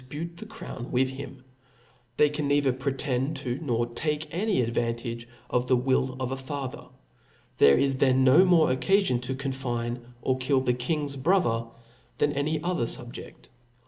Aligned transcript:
89 0.01 0.27
/iilpute 0.29 0.35
the 0.37 0.45
crown 0.47 0.91
with 0.91 1.09
him. 1.09 1.43
They 2.17 2.27
can 2.29 2.47
neither 2.47 2.73
pre 2.73 2.91
Book 2.93 2.99
tend 3.01 3.35
to, 3.35 3.59
nor 3.61 3.85
take 3.85 4.27
any 4.31 4.63
advantage 4.63 5.27
of 5.47 5.67
the 5.67 5.77
will 5.77 6.15
of 6.19 6.31
a 6.31 6.35
fa 6.37 6.53
q^^J 6.67 6.71
ther. 6.71 6.87
There 7.59 7.77
is 7.77 7.97
then 7.97 8.23
no 8.23 8.43
more 8.43 8.69
occafion 8.69 9.21
to 9.21 9.35
confine 9.35 9.99
or, 10.23 10.39
kill 10.39 10.61
the 10.61 10.73
king's 10.73 11.15
brother, 11.15 11.67
than 12.17 12.33
any 12.33 12.59
other 12.63 12.85
fubjedk. 12.87 13.49